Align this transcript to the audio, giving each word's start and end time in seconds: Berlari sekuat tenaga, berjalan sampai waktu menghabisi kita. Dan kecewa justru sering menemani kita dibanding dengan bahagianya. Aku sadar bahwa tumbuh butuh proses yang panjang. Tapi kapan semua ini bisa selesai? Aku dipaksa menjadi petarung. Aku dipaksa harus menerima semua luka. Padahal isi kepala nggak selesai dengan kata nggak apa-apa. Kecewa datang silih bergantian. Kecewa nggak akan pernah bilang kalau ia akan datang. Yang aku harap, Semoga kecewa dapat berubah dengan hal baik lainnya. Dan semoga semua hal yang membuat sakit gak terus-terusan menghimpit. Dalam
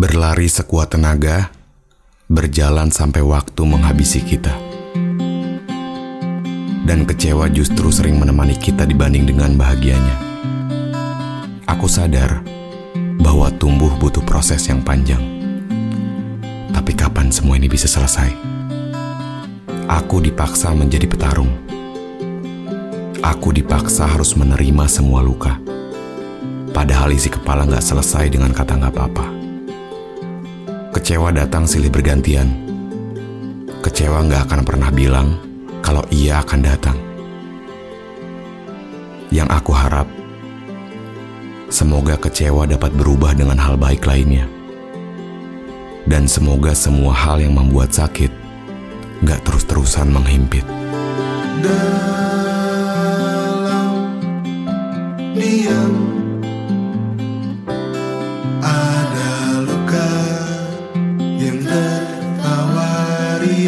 Berlari 0.00 0.48
sekuat 0.48 0.96
tenaga, 0.96 1.52
berjalan 2.24 2.88
sampai 2.88 3.20
waktu 3.20 3.60
menghabisi 3.68 4.24
kita. 4.24 4.56
Dan 6.88 7.04
kecewa 7.04 7.52
justru 7.52 7.92
sering 7.92 8.16
menemani 8.16 8.56
kita 8.56 8.88
dibanding 8.88 9.28
dengan 9.28 9.60
bahagianya. 9.60 10.16
Aku 11.68 11.84
sadar 11.84 12.40
bahwa 13.20 13.52
tumbuh 13.60 13.92
butuh 14.00 14.24
proses 14.24 14.64
yang 14.72 14.80
panjang. 14.80 15.20
Tapi 16.72 16.96
kapan 16.96 17.28
semua 17.28 17.60
ini 17.60 17.68
bisa 17.68 17.84
selesai? 17.84 18.32
Aku 19.84 20.24
dipaksa 20.24 20.72
menjadi 20.72 21.04
petarung. 21.12 21.52
Aku 23.20 23.52
dipaksa 23.52 24.08
harus 24.08 24.32
menerima 24.32 24.88
semua 24.88 25.20
luka. 25.20 25.60
Padahal 26.72 27.12
isi 27.12 27.28
kepala 27.28 27.68
nggak 27.68 27.84
selesai 27.84 28.32
dengan 28.32 28.56
kata 28.56 28.80
nggak 28.80 28.96
apa-apa. 28.96 29.39
Kecewa 30.90 31.30
datang 31.30 31.66
silih 31.66 31.90
bergantian. 31.90 32.50
Kecewa 33.80 34.26
nggak 34.26 34.50
akan 34.50 34.60
pernah 34.66 34.90
bilang 34.90 35.38
kalau 35.80 36.02
ia 36.10 36.42
akan 36.42 36.60
datang. 36.60 36.98
Yang 39.30 39.48
aku 39.54 39.72
harap, 39.72 40.10
Semoga 41.70 42.18
kecewa 42.18 42.66
dapat 42.66 42.90
berubah 42.98 43.30
dengan 43.30 43.54
hal 43.54 43.78
baik 43.78 44.02
lainnya. 44.02 44.42
Dan 46.02 46.26
semoga 46.26 46.74
semua 46.74 47.14
hal 47.14 47.38
yang 47.38 47.54
membuat 47.54 47.94
sakit 47.94 48.26
gak 49.22 49.46
terus-terusan 49.46 50.10
menghimpit. 50.10 50.66
Dalam 51.62 52.39